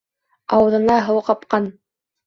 [0.57, 1.73] Ауыҙына һыу ҡапҡан.